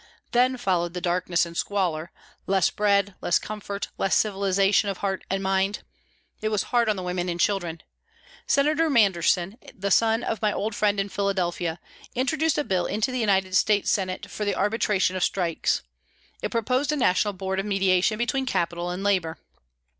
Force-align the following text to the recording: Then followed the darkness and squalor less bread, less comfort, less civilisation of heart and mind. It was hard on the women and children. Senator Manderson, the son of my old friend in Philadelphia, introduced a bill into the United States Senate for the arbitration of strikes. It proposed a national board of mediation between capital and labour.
Then 0.31 0.57
followed 0.57 0.95
the 0.95 0.99
darkness 0.99 1.45
and 1.45 1.55
squalor 1.55 2.11
less 2.47 2.71
bread, 2.71 3.13
less 3.21 3.37
comfort, 3.37 3.89
less 3.99 4.15
civilisation 4.15 4.89
of 4.89 4.97
heart 4.97 5.23
and 5.29 5.43
mind. 5.43 5.83
It 6.41 6.49
was 6.49 6.63
hard 6.73 6.89
on 6.89 6.95
the 6.95 7.03
women 7.03 7.29
and 7.29 7.39
children. 7.39 7.81
Senator 8.47 8.89
Manderson, 8.89 9.59
the 9.77 9.91
son 9.91 10.23
of 10.23 10.41
my 10.41 10.51
old 10.51 10.73
friend 10.73 10.99
in 10.99 11.09
Philadelphia, 11.09 11.79
introduced 12.15 12.57
a 12.57 12.63
bill 12.63 12.87
into 12.87 13.11
the 13.11 13.19
United 13.19 13.55
States 13.55 13.91
Senate 13.91 14.31
for 14.31 14.43
the 14.43 14.55
arbitration 14.55 15.15
of 15.15 15.23
strikes. 15.23 15.83
It 16.41 16.49
proposed 16.49 16.91
a 16.91 16.95
national 16.95 17.35
board 17.35 17.59
of 17.59 17.67
mediation 17.67 18.17
between 18.17 18.47
capital 18.47 18.89
and 18.89 19.03
labour. 19.03 19.37